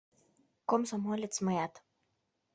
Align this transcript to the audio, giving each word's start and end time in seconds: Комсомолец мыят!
Комсомолец 0.69 1.35
мыят! 1.45 1.73